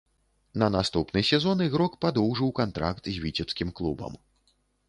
На 0.63 0.69
наступны 0.75 1.21
сезон 1.31 1.61
ігрок 1.67 1.99
падоўжыў 2.05 2.49
кантракт 2.61 3.05
з 3.13 3.25
віцебскім 3.27 3.69
клубам. 3.83 4.19